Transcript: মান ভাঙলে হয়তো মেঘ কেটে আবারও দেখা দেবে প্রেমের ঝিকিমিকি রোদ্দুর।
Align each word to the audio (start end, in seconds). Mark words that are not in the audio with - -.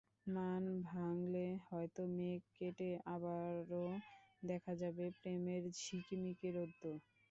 মান 0.27 0.63
ভাঙলে 0.85 1.39
হয়তো 1.65 2.01
মেঘ 2.15 2.41
কেটে 2.55 2.89
আবারও 3.13 3.85
দেখা 4.43 4.73
দেবে 4.81 5.05
প্রেমের 5.17 5.63
ঝিকিমিকি 5.79 6.49
রোদ্দুর। 6.51 6.99